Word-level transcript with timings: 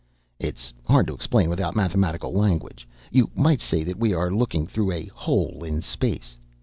"It's 0.39 0.73
hard 0.87 1.05
to 1.05 1.13
explain 1.13 1.47
without 1.51 1.75
mathematical 1.75 2.33
language. 2.33 2.87
You 3.11 3.29
might 3.35 3.61
say 3.61 3.83
that 3.83 3.99
we 3.99 4.15
are 4.15 4.31
looking 4.31 4.65
through 4.65 4.91
a 4.93 5.05
hole 5.13 5.63
in 5.63 5.79
space. 5.79 6.39